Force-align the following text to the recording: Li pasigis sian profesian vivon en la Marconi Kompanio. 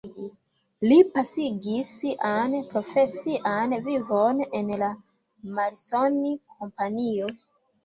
Li 0.91 0.95
pasigis 1.17 1.91
sian 1.97 2.55
profesian 2.71 3.77
vivon 3.89 4.43
en 4.63 4.73
la 4.87 4.91
Marconi 5.61 6.35
Kompanio. 6.57 7.33